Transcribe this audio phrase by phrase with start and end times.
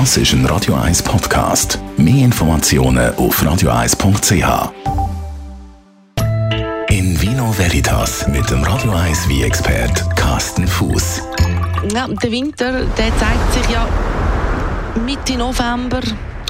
[0.00, 1.78] Das ist ein Radio 1 Podcast.
[1.96, 4.72] Mehr Informationen auf radio1.ch.
[6.88, 11.22] In Vino Veritas mit dem Radio 1 wie expert Carsten Fuß.
[11.94, 13.86] Ja, der Winter der zeigt sich ja
[15.06, 16.00] Mitte November.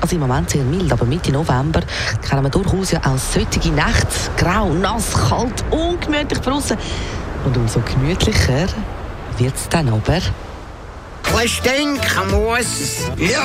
[0.01, 1.83] Also im Moment sehr mild, aber Mitte November
[2.27, 4.31] kennen wir durchaus ja als solche Nächte.
[4.39, 6.79] Grau, nass, kalt, ungemütlich draußen.
[7.45, 8.69] Und umso gemütlicher
[9.37, 10.23] wird es dann aber.
[11.37, 13.11] Ein stinken muss.
[13.19, 13.45] Ja.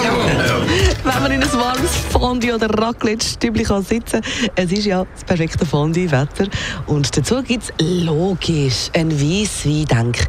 [1.04, 4.50] Wenn man in ein warmes Fondue oder Raclette-Stübli sitzen kann.
[4.56, 6.48] Es ist ja das perfekte Fondue-Wetter.
[6.86, 9.86] Und dazu gibt es logisch ein Weisswein.
[9.86, 10.28] Denk,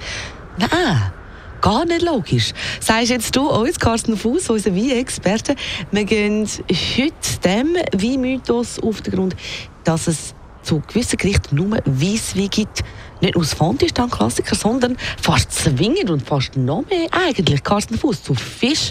[0.58, 1.12] nein,
[1.60, 2.52] gar nicht logisch.
[2.80, 5.54] Sagst jetzt du uns, Carsten Fuß, unser Wein-Experte,
[5.90, 6.48] wir gehen
[6.96, 9.36] heute dem Weinmythos auf den Grund,
[9.84, 12.82] dass es zu gewissen Gerichten nur Weisswein gibt.
[13.20, 17.62] Nicht nur das Fondue ist dann Klassiker, sondern fast zwingend und fast noch mehr eigentlich.
[17.62, 18.90] Carsten Fuß zu Fisch.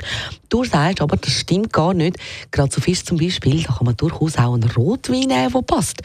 [0.50, 2.18] Du sagst aber, das stimmt gar nicht.
[2.52, 6.02] Gerade zu Fisch zum Beispiel, da kann man durchaus auch einen Rotwein nehmen, der passt.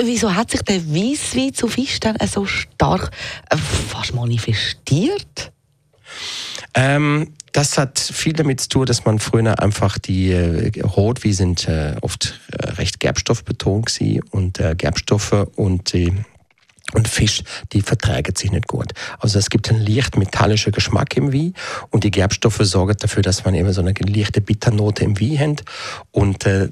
[0.00, 3.10] Wieso hat sich der Weisswein zu Fisch dann so stark
[3.50, 5.52] äh, fast manifestiert?
[6.74, 11.68] Ähm, das hat viel damit zu tun, dass man früher einfach die äh, Rotwein sind
[11.68, 16.14] äh, oft äh, recht gerbstoffbetont gewesen und äh, Gerbstoffe und die
[16.94, 18.92] und Fisch, die verträgt sich nicht gut.
[19.18, 21.54] Also es gibt einen leicht metallischen Geschmack im Wein
[21.90, 25.64] und die Gerbstoffe sorgen dafür, dass man immer so eine leichte Bitternote im Wein hat
[26.10, 26.68] und äh,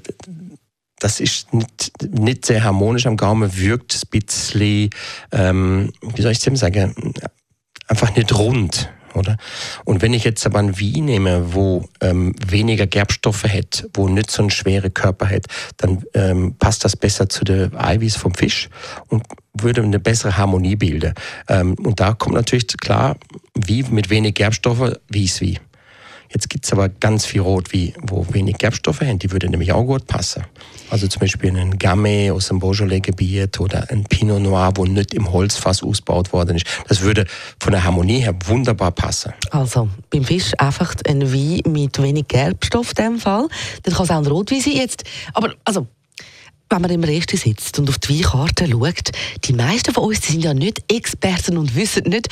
[0.99, 4.91] das ist nicht, nicht sehr harmonisch am Gaumen, wirkt ein bisschen,
[5.31, 7.13] ähm, wie soll ich es sagen,
[7.87, 9.37] einfach nicht rund oder?
[9.85, 14.31] Und wenn ich jetzt aber ein Wein nehme, wo ähm, weniger Gerbstoffe hat, wo nicht
[14.31, 15.45] so einen schweren Körper hat,
[15.77, 18.69] dann ähm, passt das besser zu der Eiweiß vom Fisch
[19.07, 19.23] und
[19.53, 21.13] würde eine bessere Harmonie bilden.
[21.47, 23.17] Ähm, und da kommt natürlich klar,
[23.53, 25.59] wie mit wenig Gerbstoffe, wie ist wie.
[26.33, 29.19] Jetzt gibt es aber ganz viel Rot, wie, wo wenig Gerbstoffe haben.
[29.19, 30.43] Die würde nämlich auch gut passen.
[30.89, 35.31] Also zum Beispiel ein Gamay aus dem Beaujolais-Gebiet oder ein Pinot Noir, wo nicht im
[35.31, 36.65] Holzfass ausgebaut worden ist.
[36.87, 37.25] Das würde
[37.59, 39.33] von der Harmonie her wunderbar passen.
[39.51, 43.47] Also beim Fisch einfach ein Wein mit wenig Gerbstoff in dem Fall.
[43.83, 45.03] Dann kann es auch ein Rotwein sein jetzt.
[45.33, 45.87] Aber also
[46.69, 49.11] wenn man im Rest sitzt und auf die Weinkarte schaut,
[49.43, 52.29] die meisten von uns sind ja nicht Experten und wissen nicht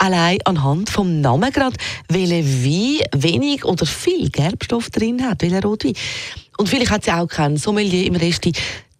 [0.00, 1.76] allein anhand vom Namen gerade,
[2.08, 5.94] welcher Wein wenig oder viel Gerbstoff drin hat, welcher Rotwein.
[6.58, 8.48] Und vielleicht hat sie auch keinen Sommelier im Rest.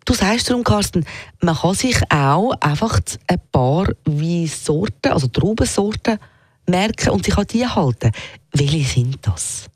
[0.05, 1.05] Du sagst darum, Carsten,
[1.41, 6.19] man kann sich auch einfach ein paar Weinsorten, also Traubensorten,
[6.67, 8.13] merken und sich an die halten.
[8.53, 9.67] Welche sind das?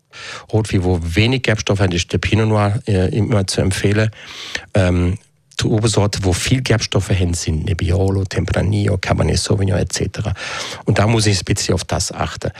[0.52, 4.10] Rotwein, wo wenig Gerbstoff hat, ist der Pinot Noir äh, immer zu empfehlen.
[4.74, 5.18] Ähm,
[5.56, 10.31] Traubensorte, wo viel Gerbstoffe haben, sind Nebbiolo, Tempranillo, Cabernet Sauvignon etc.
[10.84, 12.50] Und da muss ich ein bisschen auf das achten.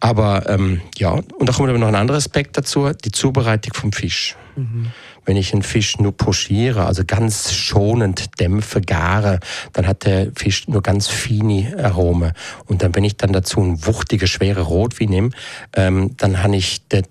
[0.00, 3.92] Aber ähm, ja, und da kommt aber noch ein anderer Aspekt dazu, die Zubereitung vom
[3.92, 4.36] Fisch.
[4.56, 4.92] Mhm.
[5.24, 9.40] Wenn ich einen Fisch nur pochiere, also ganz schonend dämpfe, gare,
[9.72, 12.34] dann hat der Fisch nur ganz feine Arome.
[12.66, 15.30] Und dann, wenn ich dann dazu ein wuchtige, schwere Rotwein nehme,
[15.74, 17.02] ähm, dann habe ich der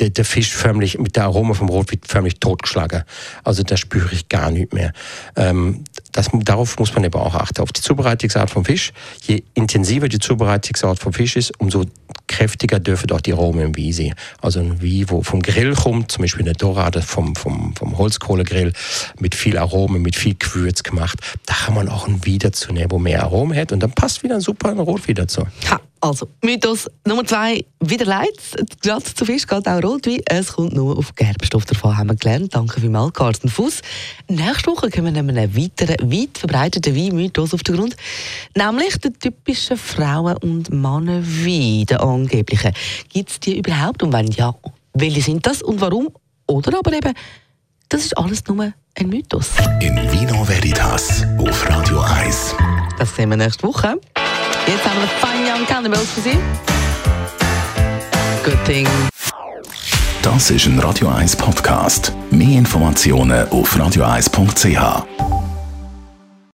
[0.00, 3.04] der, der Fisch förmlich mit der Aroma vom Rotwein förmlich totgeschlagen.
[3.42, 4.92] Also da spüre ich gar nicht mehr.
[5.36, 8.92] Ähm, das, darauf muss man aber auch achten, auf die Zubereitungsart vom Fisch.
[9.22, 11.84] Je intensiver die Zubereitungsart vom Fisch ist, umso
[12.26, 14.14] kräftiger dürfen auch die Aromen im Wein sein.
[14.40, 18.72] Also ein Wein, wo vom Grill kommt, zum Beispiel eine Dorade vom, vom, vom Holzkohlegrill,
[19.18, 22.90] mit viel Aromen, mit viel Gewürz gemacht, da kann man auch ein Wein dazu nehmen,
[22.90, 25.46] wo mehr Aromen hat und dann passt wieder ein super ein Rotwein dazu.
[25.70, 25.80] Ha.
[26.04, 28.38] Also, Mythos Nummer zwei, wieder leid.
[28.82, 30.20] Gerade zu Fisch geht auch Rotwein.
[30.26, 32.54] Es kommt nur auf Gerbstoff davon, haben wir gelernt.
[32.54, 33.80] Danke vielmals, Carsten Fuß.
[34.28, 37.96] Nächste Woche kommen wir einen weiteren, weit verbreiteten Weinmythos auf den Grund.
[38.54, 42.74] Nämlich den typischen Frauen- und Männerwein, den angeblichen.
[43.08, 44.02] Gibt es die überhaupt?
[44.02, 44.54] Und wenn ja,
[44.92, 46.10] welche sind das und warum?
[46.46, 47.14] Oder aber eben,
[47.88, 49.52] das ist alles nur ein Mythos.
[49.80, 52.54] In Vino Veritas auf Radio 1.
[52.98, 53.98] Das sehen wir nächste Woche.
[54.66, 56.38] Jetzt haben wir Fine Young Cannibals Sie.
[58.42, 58.86] Good thing.
[60.22, 62.14] Das ist ein Radio 1 Podcast.
[62.30, 65.43] Mehr Informationen auf radio1.ch.